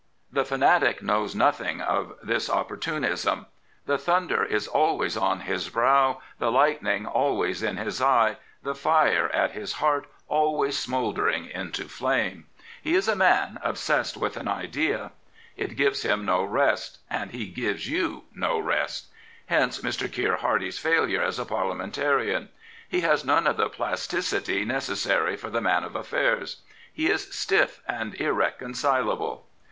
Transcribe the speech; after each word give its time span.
The 0.31 0.45
fanatic 0.45 1.03
knows 1.03 1.35
nothing 1.35 1.79
of 1.79 2.15
this 2.23 2.49
opportunism. 2.49 3.45
The 3.85 3.99
thunder 3.99 4.43
is 4.43 4.67
always 4.67 5.15
on 5.15 5.41
his 5.41 5.69
brow, 5.69 6.21
the 6.39 6.51
lightning 6.51 7.05
always 7.05 7.61
in 7.61 7.77
his 7.77 8.01
eye, 8.01 8.37
the 8.63 8.73
fire 8.73 9.29
at 9.29 9.51
his 9.51 9.73
heart 9.73 10.07
always 10.27 10.75
smouldering 10.75 11.45
into 11.51 11.83
flame. 11.83 12.47
He 12.81 12.95
is 12.95 13.07
a 13.07 13.15
man 13.15 13.59
obse^d 13.63 14.17
with 14.17 14.37
an 14.37 14.47
idea. 14.47 15.11
It 15.55 15.75
gives 15.75 16.01
him 16.01 16.25
no 16.25 16.43
rest, 16.43 16.97
and 17.07 17.29
he 17.29 17.45
gives 17.45 17.87
you 17.87 18.23
no 18.33 18.57
rest. 18.57 19.05
Hence 19.45 19.81
Mr. 19.81 20.11
Keir 20.11 20.37
Hardie's 20.37 20.79
failure 20.79 21.21
as 21.21 21.37
a 21.37 21.45
Parliamentarian. 21.45 22.49
He 22.89 23.01
has 23.01 23.23
none 23.23 23.45
of 23.45 23.57
the 23.57 23.69
pl^ticity 23.69 24.65
necessary 24.65 25.35
for 25.37 25.51
the 25.51 25.61
man 25.61 25.83
of 25.83 25.95
affairs. 25.95 26.63
He 26.91 27.05
is 27.07 27.27
stifF 27.29 27.81
and 27.87 28.15
irreconcilable. 28.19 29.45